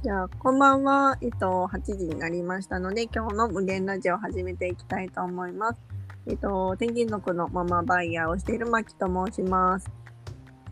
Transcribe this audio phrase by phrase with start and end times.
[0.00, 1.18] じゃあ、こんばんは。
[1.20, 5.80] えっと、8時になりましたので、今日の無限ラジオを始めていきたいと思います。
[6.28, 9.90] えっと、転勤族のママバイヤーをしているまきと申します。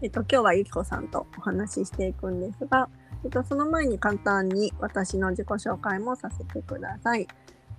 [0.00, 2.88] えっと、今日はゆきこさんとお話ししていくんですが、
[3.24, 7.26] えっと、その前に簡単に私の自己紹介もさせてください。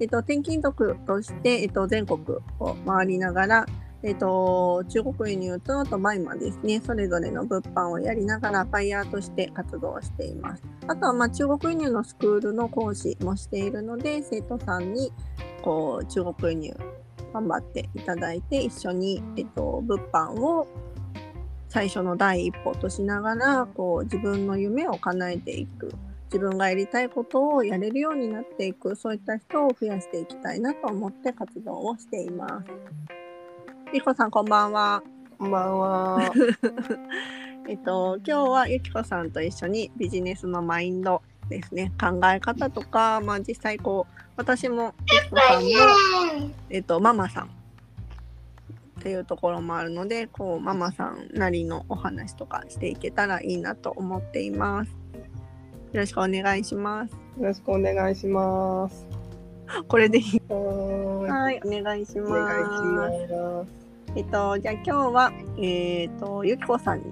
[0.02, 2.20] えっと、転勤族として、えっと、全国
[2.60, 3.66] を回りながら、
[4.04, 10.64] えっと、中国輸入とあとマイマですね、それぞれの物販をやりながらバイヤーとして活動しています。
[10.88, 15.12] あとは、ま、中国輸入のスクールの講師もしているので、生徒さんに、
[15.64, 16.78] こう、中国輸入
[17.34, 20.68] 頑張っていただいて、一緒に、えっと、物販を
[21.70, 25.92] 最初の第一歩としながら、こう、自分の夢を叶えていく。
[26.28, 33.17] 自分がやりたいことをやれるようになっていく、そういった人を増やしていきたいなと思って活動をしています。
[33.94, 35.02] りこさん、こんばんは。
[35.38, 36.32] こんばんは。
[37.70, 47.50] えっと、今日はゆきこさんと一緒にビジネスのマインドですね、考え方とか、まあ実際こう、私もゆきこさんも、えっと、ママさんっ
[49.02, 54.92] ていうところもあるので、こう、ママさんなりのお話とかしていけたらいいなと思っています。
[55.94, 57.14] よろしくお願いします。
[57.14, 59.08] よろしくお願いします。
[59.88, 60.42] これでいい。
[61.48, 61.60] はーい。
[61.60, 62.32] はい、お願いしおます。
[62.34, 63.68] 願いします。
[64.16, 67.06] えっと、じゃあ今日は、えっと、ゆきこさんに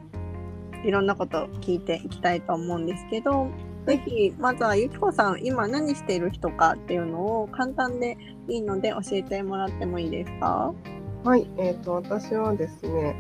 [0.84, 3.48] いろんなことを聞いていきたいと思うんですけど、
[3.86, 10.74] ぜひ、まずはゆきこさん、今何している人かっていうのを簡単でいいので教えてもらってもいいですか？
[11.24, 11.48] はい。
[11.58, 13.16] えっ、と、私はですね、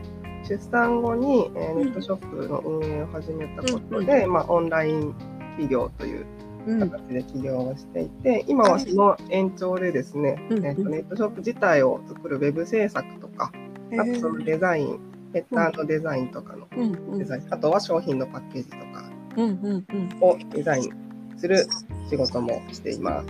[0.48, 5.14] 出産後に、えーネットショップの運営を始めたことで、まあ、オンライン
[5.58, 6.26] 企業といううん。
[6.66, 13.52] 形で起業をしていて、今はその延長でですね、うんえーとネットショップ自体を作るウェブ制作とか、
[14.00, 15.00] あとそのデザイン、
[15.34, 20.18] ヘッダーのデザインとかのうんうんデザイン、あとは商品のパッケージとかうんうんうん。
[20.22, 20.92] をデザイン
[21.38, 21.66] する
[22.10, 23.28] 仕事もしています。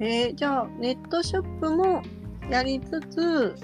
[0.00, 2.02] えーじゃあ、ネットショップも
[2.50, 3.54] やりつつ、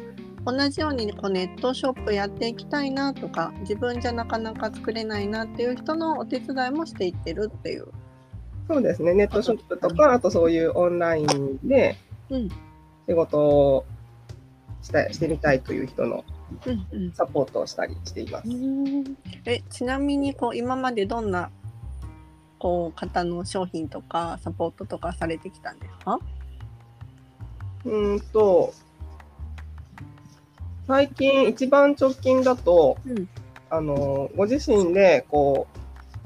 [0.45, 7.89] 同じようにこうネットショップやっていきたいなとか、自分じゃなかなか作れないなっていう人のお手伝いもしていってるっていう。
[8.69, 11.97] そうですね、ネットショップとか、あとそういうオンラインで
[12.29, 12.49] うん。
[13.09, 13.87] 仕事を
[14.83, 16.25] したしてみたいという人の
[16.67, 17.13] うんうん。
[17.13, 18.49] サポートをしたりしています。
[19.47, 21.51] えちなみにこう今までどんな
[22.59, 26.21] こう方の商品とかサポートとかされてきたんですか？
[27.87, 28.75] うーんと、
[30.87, 33.29] 最近、一番直近だと、うん。
[33.71, 35.78] あのご自身でこう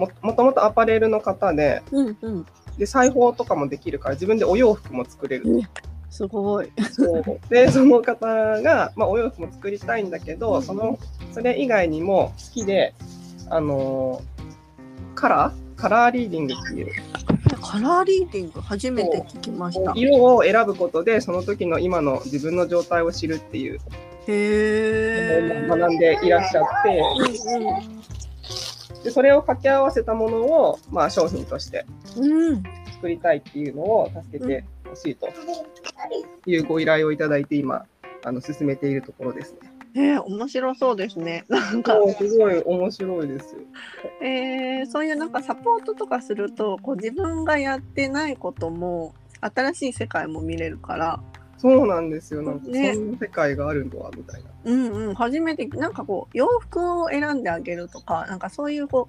[0.06, 2.46] も、もともとアパレルの方でうんうん。
[2.78, 5.62] で、裁縫とかもできるから、自分でお洋服も作れる。
[6.10, 6.72] すごい。
[6.90, 8.26] そうで、 その方
[8.62, 10.98] が、まあ、お洋服も作りたいんだけど、うんその、
[11.32, 12.94] それ以外にも好きで、
[13.48, 14.42] あのー
[15.14, 15.80] カラー？
[15.80, 16.86] カラーリーディングっていう、
[17.60, 18.60] カラーリーディング？
[18.60, 19.92] 初めて聞きました。
[19.94, 23.80] 色を選ぶことで、その時の今の自分の状態を知るっていう
[24.26, 25.66] へえ。
[25.68, 27.02] 学んでいらっしゃって、
[29.04, 31.86] でそれを掛け合わせたものを、まあ、商品として。
[33.02, 35.28] 作りたいっていうのを助けてほしいと
[36.46, 37.84] いうご依頼をいただいて、今、
[38.24, 39.58] あの進めているところですね。
[39.94, 41.44] えー、面白そうですね。
[41.48, 43.60] なんか、すごい面白いですよ。
[44.22, 51.20] えー、そういうなんかサポートとかするとこう自分がやってないことも新しい世界も見れるから。
[51.62, 52.42] そうなんですよ。
[52.42, 52.92] なんか、ね。
[52.92, 54.50] そんな世界があるのは、みたいな。
[54.64, 59.08] うんうん、初めてなんかこう洋服を選んであげるとかなんかそういうこ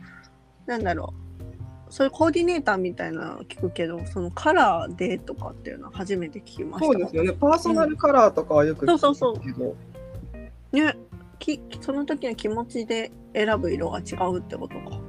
[0.67, 1.91] うなんだろう。
[1.91, 6.85] そういうコーディネーターみたいなの聞くけどそのカラーでとかっていうのは初めて聞きました。
[6.85, 7.33] そうですよね。
[7.33, 9.75] パーソナルカラーとかはよく聞くそうそうけど、
[10.71, 10.95] ね。
[11.39, 14.99] きその時の気持ちで選ぶ色が違うってことか。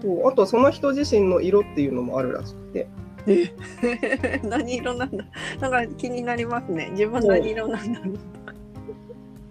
[0.00, 0.28] そう。
[0.28, 2.88] あとその人自身の色っていうのもあるらしくて、
[3.26, 5.24] え 何色なんだ。
[5.60, 6.88] なんか気になりますね。
[6.92, 8.18] 自分何色なんだろう。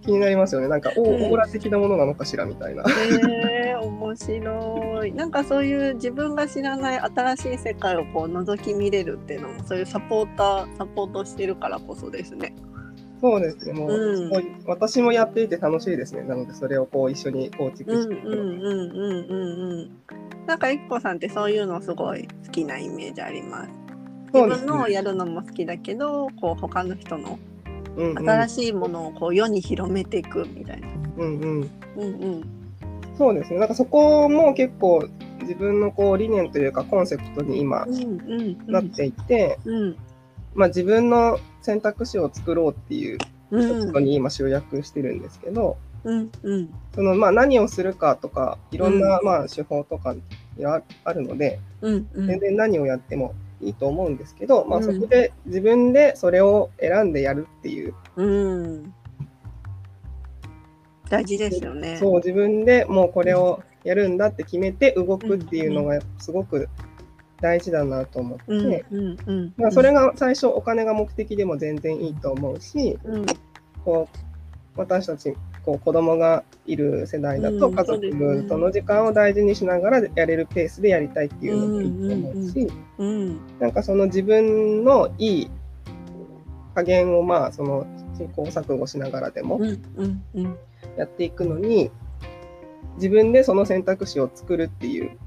[0.02, 0.68] 気になりますよね。
[0.68, 2.84] なんか、オーラ的なものなのかしらみたいな。
[3.40, 5.12] えー、面白い。
[5.12, 12.54] なんかそういう自分が知らない新しい世界をこう覗き見れるっていうのもそういうサポーターサポートしてるからこそですね
[13.24, 13.72] そうですね。
[13.72, 14.64] もう、うん。
[14.66, 16.24] 私もやっていて楽しいですね。
[16.24, 19.40] なので、それをこう一緒に構築していくのうんうんうん
[19.70, 19.90] うん
[20.46, 23.70] なんかゆきこさんってそういうのすごい好きなイメージあります。
[24.34, 27.38] 自分のをやるのも好きだけどこう他の人の
[27.96, 30.88] 新しいものをこう世に広めていくみたいな。
[31.16, 31.70] うんうん。
[31.96, 32.44] うんうん。
[33.16, 33.58] そうですね。
[33.58, 35.08] なんかそこも結構
[35.40, 37.86] 自分のこう理念というかコンセプトに今
[38.66, 39.96] なっていて、うん
[40.54, 43.18] まあ自分の選択肢を作ろうっていう
[43.50, 43.86] うん。
[43.86, 46.74] ことに今集約してるんですけど、うんうん。
[46.94, 50.14] そのまあ何をするかとかいろんなまあ手法とか
[50.58, 52.26] やあるので、うんうん。
[52.26, 54.84] 全然何をやってもいいと思うんですけど、まあ、うん。
[54.84, 58.94] そこで自分でそれを選んでやるっていう、うん。
[61.08, 61.96] 大事ですよね。
[61.98, 66.68] そう自分でもうこれをやるんだって決めて動くっていうのがすごく
[67.40, 69.54] 大事だなと思って、うんうんうん。
[69.56, 73.26] まあ、それが最初お金が目的でも全然いいと思うし、うん。
[73.84, 74.18] こう
[74.76, 75.34] 私たち
[75.64, 85.50] こう子供がいる世代だとうん家族との時間を大事にしながらやれるペースでやりたいっていうのもいいと思うし、うんなんかその自分のいい
[86.74, 87.86] 加減をまあその
[88.16, 89.60] 試行錯誤しながらでも
[90.96, 91.90] やっていくのに
[92.96, 95.18] 自分でその選択肢を作るっていう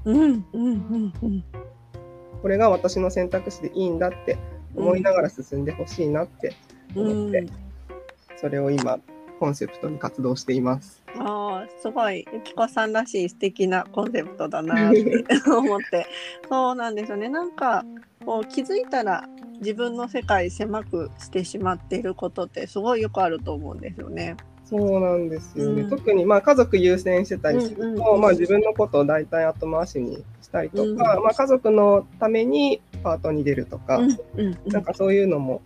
[2.42, 4.38] これが私の選択肢でいいんだって
[4.74, 6.54] 思いながら進んでほしいなって
[6.94, 7.46] 思って、
[8.36, 8.98] それを今
[9.38, 11.02] コンセプトに活動しています。
[11.16, 16.06] ああすごいゆきこさんらしい素敵なコンセプトだなって 思って
[16.48, 17.84] そうなんですよねなんか
[18.24, 19.24] こう気づいたら
[19.60, 24.36] 自分の世界狭くしてしまっていることってすごいよくあると思うんですよね。
[24.68, 25.90] そうなんですよね、うん。
[25.90, 28.20] 特にまあ家族優先してたりすると、うんうんうん。
[28.20, 35.62] まあ、自分のことを大体後回しにしたりとか、うんまあ、家族のためにパートに出るとか、うんうんなんかそういうのも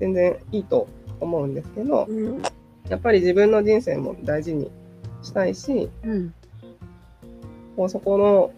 [0.00, 0.88] 全然いいと
[1.20, 2.42] 思うんですけど、うん。
[2.88, 4.70] やっぱり自分の人生も大事に
[5.22, 6.34] したいし、うん。
[7.76, 8.50] こうそこの、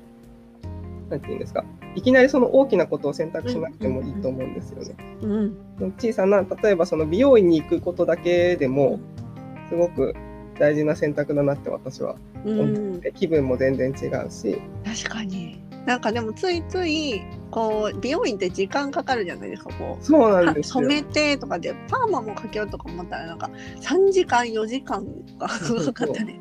[1.10, 1.64] なんていうんですか、
[1.96, 4.94] いきなりその大きなことを選択しなくてもいいと思うんですよね。
[5.22, 5.56] うん
[5.98, 9.00] 小さな、例えばその美容院に行くことだけでも、
[9.68, 10.14] すごく
[10.58, 12.16] 大事な選択だなって私は。
[12.44, 12.60] うん。
[12.60, 15.62] 思って、気分も全然違うし、確かに。
[15.86, 17.22] なんかでもついつい
[17.52, 20.04] こう美容院って時間かかるじゃないですかこう。
[20.04, 20.82] そうなんですよ。
[20.82, 23.48] 染めてとかでパーマもかけようとか思ったらなんか
[23.80, 25.46] 3時間4時間とか
[25.92, 26.40] かかったり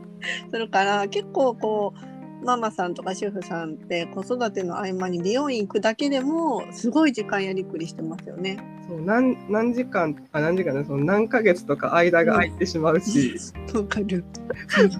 [0.52, 2.15] するから結構こう
[2.46, 8.58] ママさんとか主婦さんって子育ての合間に美容院行くだけでもすごい時間やりくりしてますよね。
[8.88, 13.36] そう何何時間、あ、何時間ね、その何ヶ月とか間が空いてしまうし、
[13.74, 14.24] わかる。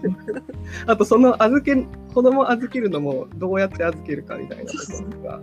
[0.88, 1.76] あとその預け、
[2.14, 4.84] 子供預けるのもどうやって預けるかみたいなとこ
[5.24, 5.42] ろが。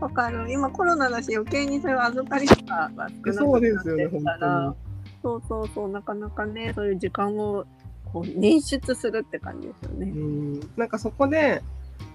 [0.00, 0.52] わかる。
[0.52, 4.74] 今コロナだし余計にそういう預かりとかが少なくそうですなってよね、本るから、
[5.22, 7.64] そうそうそうなかなかねそういう時間を
[8.14, 10.06] こう捻出するって感じですよね。
[10.06, 11.62] うん、なんかそこで、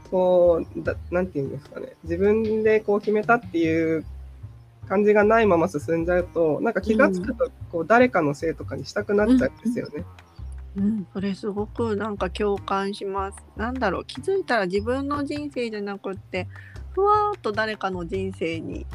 [0.10, 4.06] こうだ、なんていうんですかね、自分でこう決めたっていう
[4.88, 10.06] 感じがないまま進んじゃうと、なんか気がつくと、こう誰かのせいとかにしたくなっちゃうんですよね。
[10.78, 13.38] うん、それすごくなんか共感します。
[13.58, 16.48] なんだろう気づいたら自分の人生じゃなくって
[16.94, 18.86] ふわーっと誰かの人生に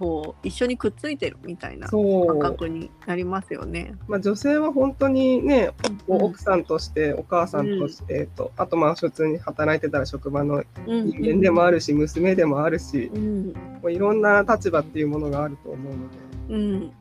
[0.00, 2.26] こう一緒にくっついてるみたいなそう。
[2.26, 3.92] 感覚になりますよね。
[4.08, 5.72] まあ、女性は本当にね、
[6.08, 13.52] 奥さんとして、お母さんとしてと、あとまあ普通に働いてたら職場のうん人間でもあるし、娘でもあるし、うん。
[13.82, 16.16] こういろんな立場っていうものがあると思うので、
[16.48, 16.92] うん、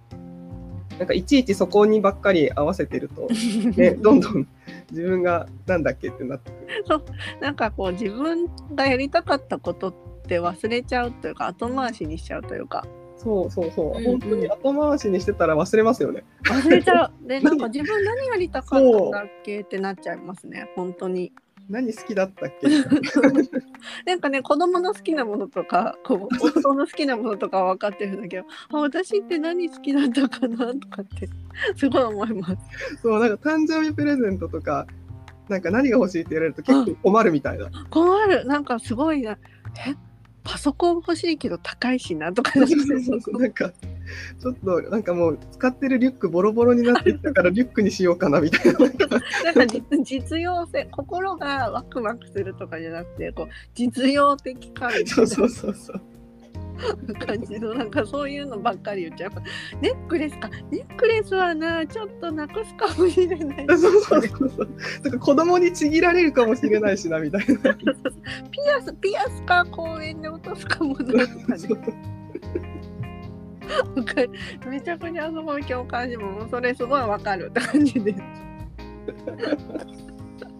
[0.97, 3.29] なんかいちいちそこにばっかり合わせてると、
[3.79, 4.45] ね、どんどん
[4.91, 7.03] 自分がなんだっけってなってくる。
[7.39, 9.93] なんかこう自分がやりたかったこと
[10.29, 12.85] って忘れちゃうというか後回しにしちゃうというか
[13.17, 16.23] そうそうそう、うんうん本当に後回しにしてたら忘れますよね。
[16.45, 17.27] 忘れちゃう。
[17.27, 21.33] でなんか自分何やりたかったんだっけってなっちゃいますね本当に。
[21.69, 22.67] 何好きだったっけ？
[24.05, 31.27] なんかね子供の好きなものとかこう夫の好きなものとかは分かってるんだけどあ私って何好きだったかなとかって
[31.75, 32.55] すごい思います。
[33.01, 34.87] そう、なんか誕生日プレゼントとか、
[35.49, 37.69] なんか何が欲しいって言われると結構困るみたいな。
[37.89, 39.31] 困るなんかすごいな
[39.85, 39.93] え？
[40.49, 42.69] パソコン欲しいけど高いしなとかなん
[43.51, 43.71] か
[44.41, 48.79] ちょっとなんかもう使ってるリュックボロボロになってきたからリュックにしようかなみたいな。
[49.53, 55.95] なんか実実用性心がワクワクするとかじゃなくてこう実用的かみたそういそうそうそう。
[55.97, 56.01] な
[57.25, 59.31] 感じのなんかそういうのばっかり言っちゃう。
[59.81, 60.49] ネックレスか。
[60.71, 63.65] ネックレスはなちょっとなくすかもしれない。
[63.77, 64.69] そうそうそうそう。
[65.03, 67.73] だから子供にちぎられるかもしれないしなみたいな。
[67.75, 67.89] ピ
[68.77, 71.27] アスピアスか公園で落とすかもな
[73.95, 74.29] とかね
[74.67, 78.15] めちゃくちゃすごい共感しもうそれすごいわかるって感じで。
[78.15, 80.08] す。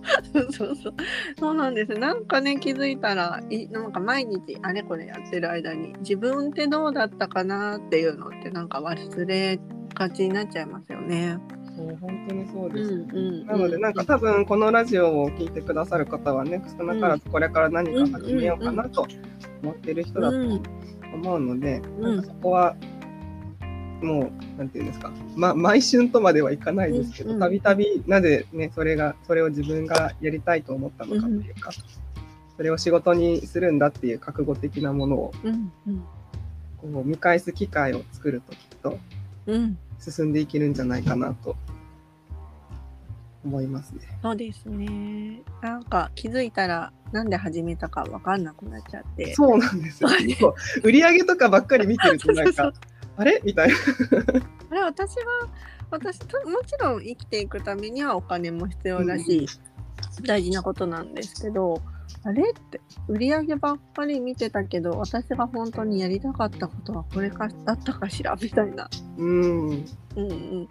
[0.34, 0.94] そうそうそう。
[1.40, 1.94] そうなんです。
[1.94, 9.60] なんかね気づいたらいなんか毎日あれこれやってる間に自分ってどうだったかなっていうのってなんか忘れ
[9.94, 11.38] がちになっちゃいますよね。
[11.76, 19.08] そう本当にそううです、んうん、なのでなんか多分このラジオを聞いてくださる方はね少なからずこれから何か始めようかなと
[19.64, 20.62] 思ってる人だとうん
[21.14, 22.02] 思うので、うん。
[22.02, 22.76] なんかそこは
[24.02, 31.72] もうなんていうんですか、ま、毎春とまではいかないですけどうんうんたびたびなぜねそれがそれを自分がやりたいと思ったのかっていうか、
[32.56, 36.04] それを仕事にするんだっていう覚悟的なものをうんうん
[36.78, 39.00] こう見返す機会を作るときっと
[39.48, 41.58] うん進んでいけるんじゃないかなと
[43.44, 44.02] 思いますね。
[44.22, 45.42] そうですね。
[45.62, 49.34] なんか気づいたらなんで始めたかわかんなくなっちゃって。
[49.34, 50.10] そうなんですよ。
[50.84, 52.74] 売り上げとかばっかり見てるとなんか、
[53.20, 53.42] あれ？
[53.46, 53.76] みたいな。
[54.72, 55.50] あれ私は
[55.92, 59.48] 私ともちろん生きていくためにはお金も必要だし、
[60.24, 61.82] 大事なことなんですけど
[62.24, 68.38] あれって売り上げばっかり見てたけど私が本当にやりたかったことはこれかだったかしら？
[68.42, 68.88] みたいな。
[69.18, 69.70] うん。
[69.70, 69.86] うん
[70.16, 70.60] うん。
[70.62, 70.66] や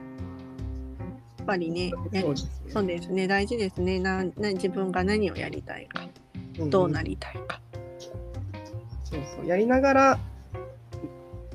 [1.43, 2.51] っぱりねねそうですね。
[2.73, 6.03] そうですね大事ですねなな自分が何をやりたいか
[6.69, 7.61] どうなりたいか。
[9.05, 9.47] そうそう。
[9.47, 10.19] やりながら、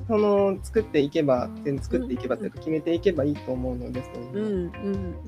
[0.06, 4.74] その、作っていけば、全作っていけばというか、決めていけばいいと思うので、そういううのん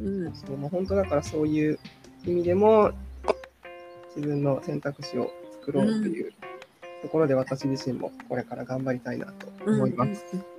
[0.00, 1.78] うんうんそうもう本当だからそういう
[2.26, 2.92] 意味でも、
[4.14, 5.30] 自分の選択肢を
[5.60, 6.32] 作ろうという
[7.02, 10.24] ところで、私自身もこれから頑張りたいなと思います。
[10.32, 10.56] うんうんうん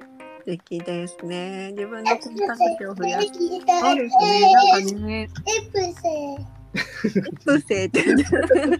[0.48, 1.72] 素敵ですね。
[1.74, 3.28] 自分の選択肢を増やす。
[3.28, 4.50] そうですね。
[4.54, 5.30] なんかね、
[7.44, 8.24] プセって言って。
[8.56, 8.78] え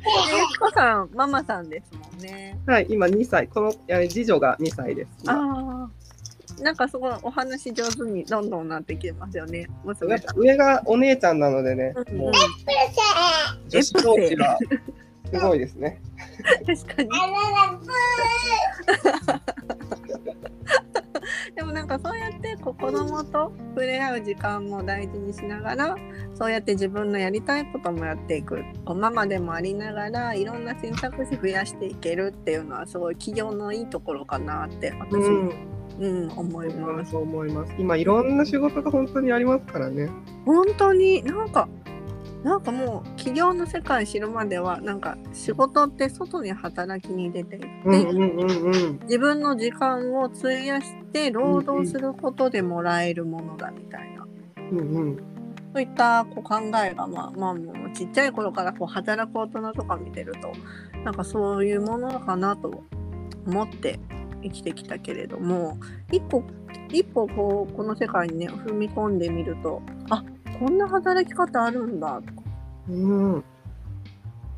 [0.60, 2.58] こさん、ママさんですもんね。
[2.66, 3.48] はい、今2歳。
[3.48, 5.12] この、えー次女が2歳です。
[5.24, 5.90] 今ああ。
[6.62, 9.68] なんかすごいお話上手にどんどんなってきてますよね。
[10.36, 12.32] 上がお姉ちゃんなのでね、うんもう
[13.70, 14.58] 女子同士が
[15.32, 16.02] すごいですね。
[16.66, 17.10] 確かに。
[21.58, 25.96] でもなんかそうやってこう子供と触れ合う時間も大事にしながら
[26.36, 35.52] そうやって自分のやりたいこともやっていくこうママでもありながらいろんな選択肢増やしていけるっていうのはすごい企業のいいところかなって私うも、ん、
[36.00, 37.12] うん思います。
[37.12, 37.74] そう思います。
[37.80, 40.12] 今いろんな仕事が本当にありますからね。
[40.46, 41.68] 本当になんか
[42.48, 49.00] なんかもう企業の世界知るまではなんか仕事って外に働きに出ていって、うんうん。
[49.04, 54.26] 自分の時間を費やして労働することでもらえるものだみたいな、
[54.72, 55.18] うんうん。
[55.74, 60.54] そういったこう考えがまあまあもうちっちゃい頃からこう働く大人とか見てると
[61.04, 62.82] なんかそういうものかなと
[63.46, 64.00] 思って
[64.42, 65.78] 生きてきたけれども
[66.14, 66.46] 一歩
[66.90, 70.24] 一歩こうこの世界にね踏み込んでみるとあ
[70.60, 72.48] こんな働き方あるんだとか
[72.90, 72.94] う
[73.38, 73.44] ん、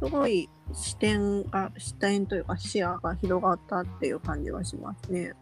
[0.03, 5.33] すごい視点が視点というか視野が広がったっていう感じがしますね。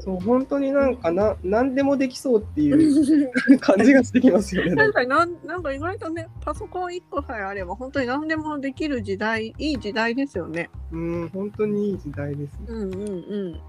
[0.00, 4.76] そう本当になんかな何でもできそうっていう 感じがしてきますよね。
[4.76, 10.70] 確かになんなんか意外とねパソコン1個さえあれば本当に何でもできる時代いい時代ですよね。
[10.92, 12.66] うん本当にいい時代ですね。
[12.68, 13.60] うんうんうん。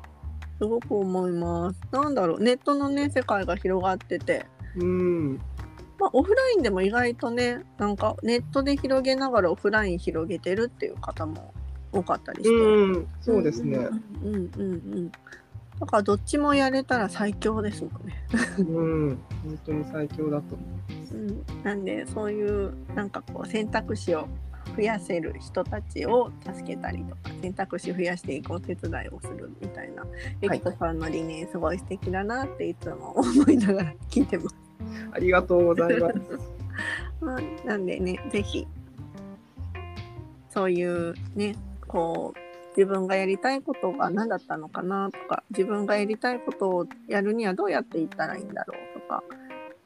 [0.59, 1.81] すごく思います。
[1.91, 4.45] なんだろうネットのね世界が広がってて、
[4.77, 5.39] うん
[6.00, 11.53] まあ、オフラインでも意外とねなんかネットで広げながらオフライン広げてるっていう方も
[11.91, 12.56] 多かったりして。
[12.56, 13.77] うんそうですね。
[13.77, 14.65] うんうんうんう
[15.01, 15.12] ん。
[15.79, 18.15] だからどっちもやれたら最強ですもんね。
[18.60, 20.63] うん本当に最強だと思
[21.12, 24.27] うん、なんでそういうなんかこう選択肢を
[24.75, 30.06] 増やせる人たちを助けたりとか選択肢増やしていくお手伝いをするみたいな
[30.41, 34.68] ゆきこさんの理念すごい素敵だなっていつも思いながら聞いてます。
[34.89, 35.10] う。
[35.12, 36.15] ありがとうございます。
[37.22, 38.65] まあ、なんでねぜひ
[40.50, 41.55] そういうね
[41.88, 42.39] こう
[42.77, 49.24] 自分がやりたいことが何だったのかなとか自分がやりたいことをやるにはどうやっていったらいいんだろうとか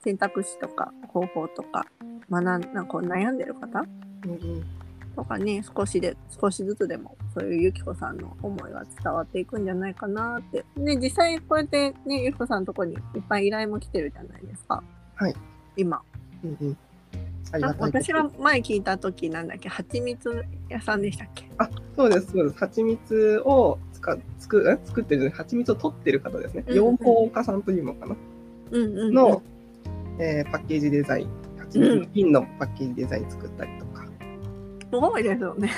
[0.03, 1.87] 選択肢とか方法とか
[2.29, 3.85] 学んなこう悩んでる方？
[4.25, 4.82] うんうん
[5.15, 10.65] とかね少しで少しずつでもそういうゆきこさんの思いが伝わっていくんじゃないかなって。
[10.77, 14.83] で実際こうやってねゆきこさんのとこにいっぱい依頼も来てるじゃないですか。
[15.15, 15.35] はい。
[15.77, 16.01] 今。
[16.43, 16.77] うんうん。
[17.51, 19.69] あ私が前聞いた時なんだっけ？
[19.69, 21.47] 蜂蜜屋さんでしたっけ？
[21.59, 22.57] あそうですそうです。
[22.57, 24.87] 蜂蜜を使つくえ？
[24.87, 26.63] 作ってる蜂蜜を取ってる方ですね。
[26.67, 26.75] うん。
[26.75, 28.15] 養蜂家さんというのかな？
[28.71, 29.13] うんうんうん。
[29.13, 29.41] の、
[30.19, 31.29] えーパッケージデザイン、
[31.59, 33.82] 蜂蜜の瓶のパッケージデザイン作ったりとか、
[34.93, 35.71] すごいですよね。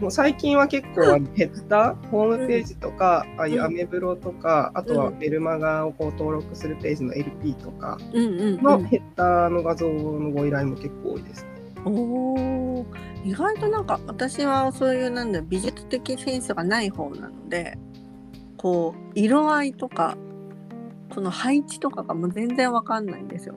[0.00, 8.62] もう最近は結構あのヘッダー、ホームページとか、ああいうアメブロとか、あとはメルマガをこう登録するページの LP とかうんうん、うん。
[8.62, 11.48] のヘッダーの画像のご依頼も結構多いですね。
[11.84, 12.86] おお。
[13.24, 17.76] 意外となんか私はそういうなんだ美術的センスがない方なので、
[18.56, 20.16] こう色合いとか
[21.12, 23.56] この配置とかがもう全然わかんないんですよ。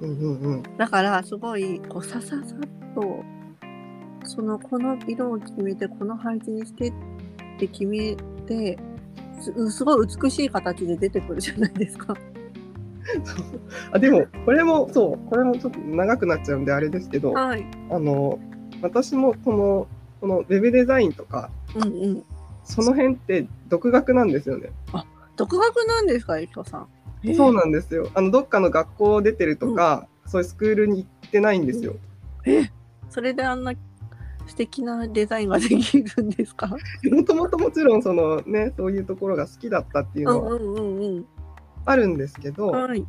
[0.00, 0.62] うんうんうん。
[0.76, 3.24] だからすごいこうさささっと
[4.24, 6.92] そのこの色を決めてこの配置にしてっ
[7.58, 8.16] て決め
[8.46, 8.78] て
[9.40, 12.16] すすごい美しい形で出てくるじゃないですか。
[13.92, 17.66] あでも、これも、そう、これもちょっと長くなっちゃうんであれですけど、はい。
[17.90, 18.38] あの、
[18.80, 19.86] 私もこの
[20.20, 22.24] このウェブデザインとか、うんうん。
[22.64, 24.70] その辺って独学なんですよね。
[25.36, 27.34] 独学なんですか、ゆきこさん。
[27.34, 28.08] そうなんですよ。
[28.14, 31.94] あの、どっかの学校出てるとか、そういうスクールに行ってないんですよ。
[32.46, 32.70] え
[33.10, 33.74] それであんな
[34.46, 36.68] 素敵なデザインができるんですか？
[37.10, 41.26] もともともちろん、そのね、そういうところが好きだったっていうのはうんうんうんうん。
[41.86, 43.04] あるんですけど、はい。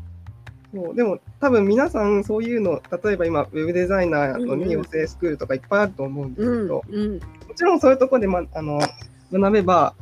[0.73, 7.13] そうでも多分皆さんそういうの、例えば今、ウェブデザイナーのうんうん養成スクールとかいっぱいあると思うんですうんけど、うん。
[7.15, 7.19] も
[7.55, 8.79] ちろんそういうところで、ま、あの
[9.31, 9.93] 学べば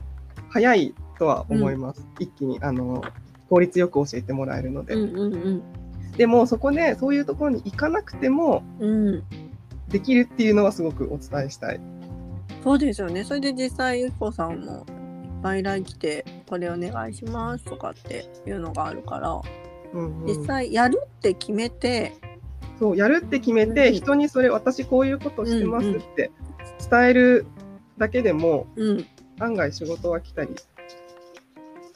[0.50, 2.06] 早いとは思います。
[2.20, 3.04] 一気にあの
[3.50, 4.96] 効率よく教えてもらえるので。
[4.96, 5.62] うんうんうん。
[6.18, 9.24] でもそこでそういうところに行かなくてもうん。
[9.94, 11.80] できるっていうのはすごくお伝えしたい。
[12.64, 13.24] そうですよね。
[13.24, 19.40] それで実際ゆきこさんもいっぱい来来てこれお願いしますとかっていうのがあるから、
[19.94, 20.26] うんうん。
[20.26, 22.16] 実際やるって決めて、
[22.80, 23.94] そうやるって決めて、うん。
[23.94, 26.32] 人にそれ私こういうことしてますって
[26.90, 27.46] 伝える
[28.00, 29.06] だけでもうん。
[29.40, 30.56] 案外仕事は来たり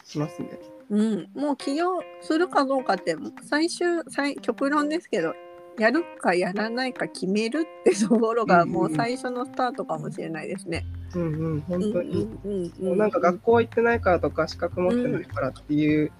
[0.03, 0.59] しますね。
[0.89, 5.33] うん、もう起業するかどうかって最終最極論ですけど
[5.77, 8.89] やるかやらないか決めるってところがうんうんうん。
[8.89, 10.86] もう最初のスタートかもしれないですね。
[11.15, 12.29] うんうん本当に。
[12.43, 16.12] うんうんもうなんか学校行ってないからとか資格持ってないからっていう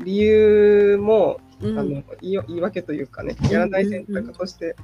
[0.00, 1.78] 理由も、うん。
[1.78, 4.76] あの言い言い訳というかねやらない選択として、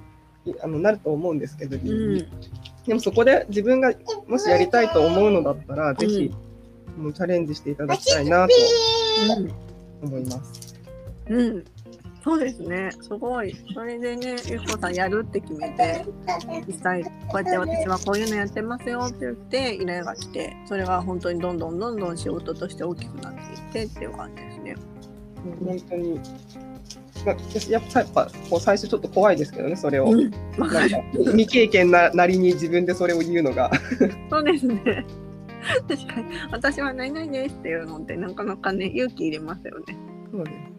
[0.45, 2.29] いあのなると思うんですけど理由に、
[2.87, 3.93] でもそこで自分が
[4.27, 6.31] もしやりたいと思うのだったら、ぜひ
[6.99, 8.55] もうチャレンジしていただきたいなと
[10.03, 10.75] 思います。
[11.29, 11.65] うん、うん、
[12.25, 12.91] そうですね。
[13.03, 13.55] すごい。
[13.75, 16.07] それでねゆきこさんやるって決めて
[16.67, 24.77] 実際こうやって私はこういうのやってますよって言って依頼が来てそれが本当にどんどんどんどん仕事として大きくなっていってっていう感じですね。
[25.67, 26.21] 本当に、
[27.27, 27.37] まあ、
[27.69, 30.31] やっぱやっぱこう最初ちょっと怖いですけどねそれを、うん、
[31.33, 33.71] 未経験ななりに自分でそれを言うのが。
[34.31, 35.05] そうですね。
[35.87, 36.27] 確かに。
[36.51, 39.99] 私は何々ですっていうのってなかなかね勇気入れますよね。
[40.33, 40.74] そうです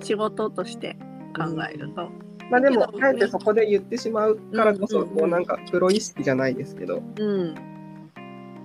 [0.00, 0.96] 仕事として
[1.36, 2.10] 考えると。
[2.50, 7.54] まあでもあえてそこで言ってしまうからこそ、うんうんうんこうなんかプロ意識じゃないですけどうん、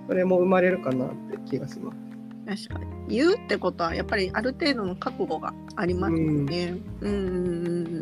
[0.08, 2.68] それも生まれるかなって気がします。
[2.68, 3.16] 確かに。
[3.16, 6.74] 言うってことはやっぱりある程度の覚悟がありますよね。
[7.00, 7.20] うん、うん、う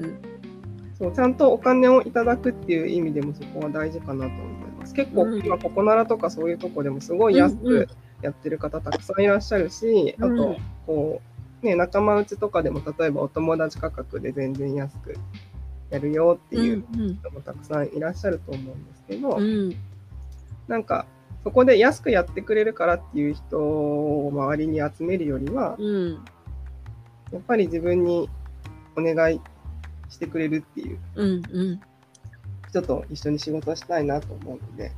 [0.06, 0.34] ん
[0.98, 4.94] そうちゃんとお金をいただくっていう意味でもそこは大事かなと思います。
[4.94, 7.88] 結構、うん今ココナラとかそういうとこでもすごい安うんうんく
[8.22, 11.33] やってる方たくさんいらっしゃるし、うんあとこう、
[11.64, 15.14] ね、仲間内とかでも例えばお友達価格で全然安く
[15.90, 16.64] やるよってうん。
[16.64, 16.84] いう
[17.18, 19.76] 人もたくさんいらっしゃると思うんですけど、うん、うん、
[20.68, 21.06] なんか
[21.42, 26.12] そこで安くやってくれるからっていう人を周りに集めるよりは、うん、
[27.32, 28.28] やっぱり自分に
[28.96, 29.40] お願い
[30.08, 31.80] してくれるっていううん、うん。
[32.68, 34.92] 人と一緒に仕事したいなと思うので、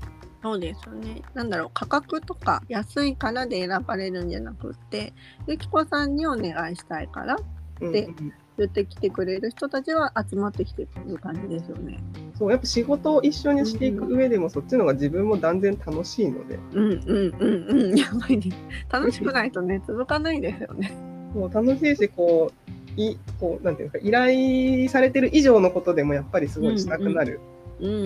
[0.47, 1.23] そうですよね。
[1.35, 5.13] なんだろう価格とか安いからで選ばれるんじゃなくって
[5.49, 7.37] ゆきこさんにお願いしたいから
[7.81, 11.99] でうんうん言ってきてくれる人たちは集まってきてくる感じですよね。
[12.39, 17.99] そうやっぱ仕事を一緒にしていく上でもそっちの方が自分も断然楽しいので、うんうんうんうん。
[17.99, 18.57] やっぱりね
[18.89, 20.91] 楽しくないとね続かないですよね。
[21.35, 22.53] もう楽しいしこ
[22.97, 27.41] ういこうなんていうんですか依頼されてる以上のことでもやっぱりすごいしたくなる。
[27.81, 27.99] うんうんう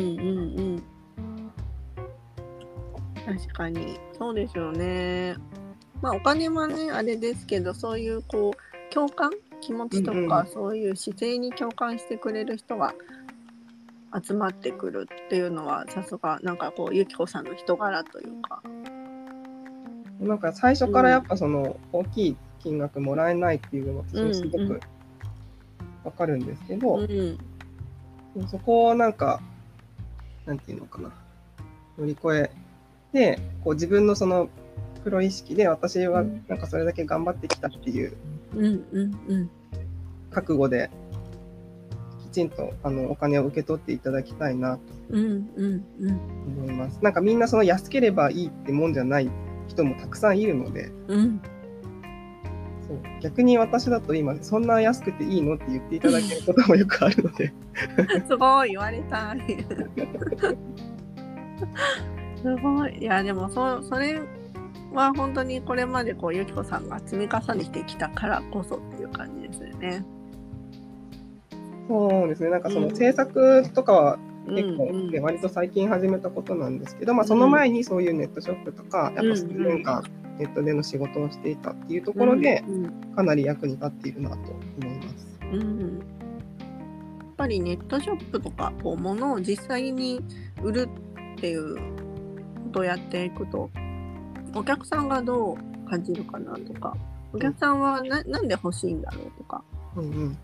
[0.78, 0.82] ん。
[3.26, 3.98] 確かに。
[4.16, 5.36] そうですよね。
[6.00, 9.30] まあお金はねあれですけどそういうこう共感
[9.60, 10.46] 気持ちとか、うんうん。
[10.46, 12.94] そういう姿勢に共感してくれる人が
[14.24, 18.62] 集まってくるっていうのはさすがなんかこうゆきこさんの人柄というか。
[20.20, 24.80] なんか最初からやっぱその大きい金額もらえないっていうのはすごうんうん。
[24.80, 24.80] く
[26.04, 27.38] わかるんですけど、うん
[28.48, 29.40] そこをなんか
[30.46, 31.10] なんていうのかな。
[31.98, 32.50] 乗り越え
[33.12, 34.48] てこう自分のその
[35.04, 36.44] プロ意識で私はうん。
[36.48, 38.16] なんかそれだけ頑張ってきたっていう
[40.30, 40.90] 覚悟で
[42.24, 46.98] きちんとあのお金を受け取っていただきたいなと思います。
[47.02, 49.30] なんかみんなその安ければいいってもんじゃない
[49.68, 51.40] 人もたくさんいるので、うん。
[52.86, 53.00] そう。
[53.20, 57.52] 逆に私だと今そんな安くていいのって言っていただけることもよくあるので、
[58.28, 59.34] すごい言われた。
[59.34, 59.38] い。
[62.42, 62.98] すごい。
[62.98, 64.20] いやでもそそれ
[64.92, 70.04] は本当にこれまでこうゆきこさんが積み重ねてきたからこそっていう感じですよね。
[71.88, 72.50] そうですね。
[72.50, 80.02] なんかそのうん制作とかはうん結構、うんね割と最近始めたことなんですけど、まあその前にそういうネットショップとか、やっぱ数年間
[80.38, 85.38] ネットでの仕事をしていたっていうところで、うんかなり役に立っているなと思います。
[85.52, 85.98] うんうん
[87.40, 90.20] やっぱりネットショップとかこう物を実際に
[90.62, 90.88] 売る
[91.36, 91.80] っていうこ
[92.70, 93.70] とをやっていくと。
[94.54, 96.96] お客さんがどう感じるかなとか。
[97.32, 99.62] お客さんはななんで欲しいんだろうとか。
[99.96, 100.38] うんうん。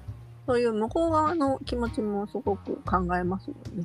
[0.46, 3.84] そういう向こう側の気持ちもすごく考えますよね。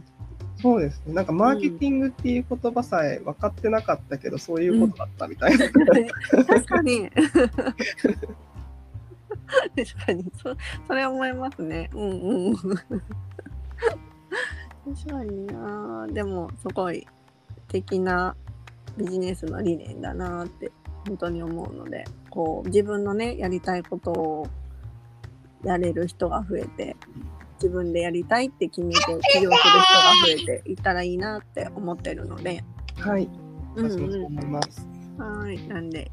[0.62, 1.13] そうですね。
[1.13, 5.65] なんかマーケティングっていう言葉さえ分かってなかったけど、そういうことだったみたいな。
[6.45, 7.10] 確かに。
[7.10, 7.25] 確
[10.06, 10.32] かに。
[10.43, 10.56] そ
[10.88, 11.89] それ思いますね。
[11.93, 12.56] うんうん。
[12.56, 12.75] 確
[15.08, 17.08] かになでもすごい
[17.71, 18.36] 素敵な
[18.97, 20.73] ビジネスの理念だなって
[21.07, 24.47] 本当に思うのでこう自分のねやりたいことを
[25.63, 26.97] やれる人が増えて
[27.62, 32.62] 自分でやりたいって決めて起業する人が増えていったらいいなって思ってるので、
[32.97, 33.29] はい。
[33.75, 34.86] うんううん、思います。
[35.17, 36.12] はい、なんで、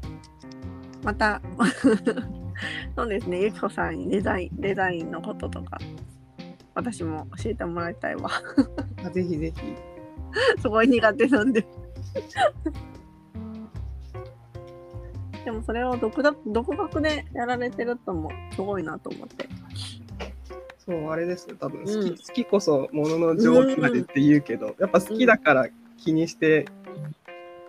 [1.03, 1.41] また、
[2.95, 5.79] そうですね、ゆきこさんにデザイン、デザインのこととか、
[6.75, 8.29] 私も教えてもらいたいわ。
[9.03, 9.88] あぜひぜひ。
[10.61, 11.65] すごい苦手なんで。
[15.45, 19.47] でもそれを独学独学でやられてるともすごいなと思って。
[20.85, 21.55] そう、あれですよ。
[21.59, 26.65] 多分好き、うん好きこそものの上手までって言うけど、やっぱ好きだから気にして、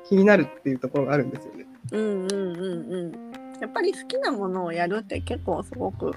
[0.08, 1.66] 気になるっていうところがあるんですよね。
[1.92, 3.12] うんうんうんうん。
[3.60, 6.12] やっぱり好きなものをやるって結構すごく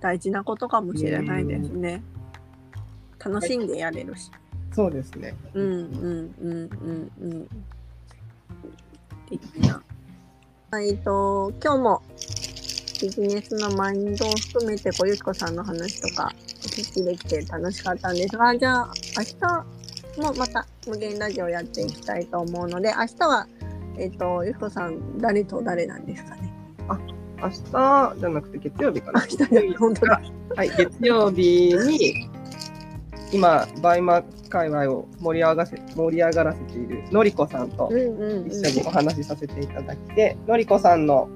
[0.00, 2.02] 大事なことかもしれないですね。
[3.24, 4.30] 楽しんでやれるし。
[4.74, 5.34] そうですね。
[5.54, 7.48] うんうんうんうんうん。
[9.28, 9.82] 的な。
[10.70, 12.02] はいと今日も
[13.00, 19.24] ビジネスのマインドを含めてこうゆきこさんの話とかお聞きできて楽しかったんですがじゃあ明
[20.18, 23.46] 日もまた無限ラジオやっていきたいと思うので明日は
[23.96, 26.52] えっ、とゆきこさん誰と誰なんですかね？
[27.44, 29.20] 明日じゃなくて月曜日かな。
[29.20, 30.20] 明日で本当だ。
[30.56, 32.30] はい、月曜日に、
[33.32, 34.22] 今、 BUYMA
[34.54, 37.90] 界隈を盛り上がせ盛り上がらせているのりこさんと。
[38.46, 41.28] 一緒にお話しさせていただいて、のりこさんの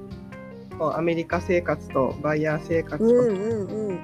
[0.78, 3.98] アメリカ生活とバイヤー生活と、うんうんうん。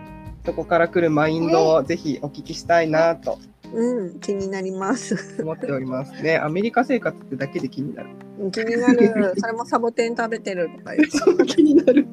[0.44, 3.38] そこから来るマインドをぜひお聞きしたいなと
[3.72, 5.40] うん、気になります。
[5.40, 6.36] 思っておりますね。
[6.38, 8.10] アメリカ生活ってだけで気になる。
[8.50, 9.34] 気になる。
[9.36, 12.06] それもサボテン食べてるとか言う そう気になる。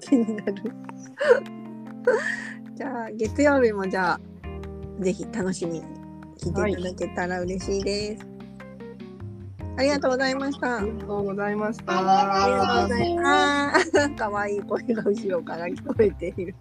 [0.00, 0.54] 気になる。
[2.76, 4.20] じゃあ月曜日もじゃあ
[5.00, 5.84] ぜひ楽しみに
[6.38, 8.26] 聞いていただけたら嬉しいです。
[9.76, 10.78] ありがとうございました。
[10.78, 11.92] ありがとうございました。
[11.98, 13.90] ありがとうございます。
[14.16, 16.54] 可愛い声が後ろから聞こえている。